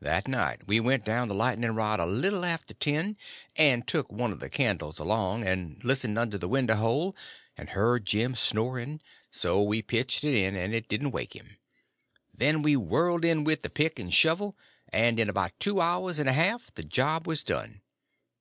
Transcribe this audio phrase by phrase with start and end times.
[0.00, 3.16] That night we went down the lightning rod a little after ten,
[3.56, 7.16] and took one of the candles along, and listened under the window hole,
[7.56, 11.56] and heard Jim snoring; so we pitched it in, and it didn't wake him.
[12.32, 14.56] Then we whirled in with the pick and shovel,
[14.90, 17.80] and in about two hours and a half the job was done.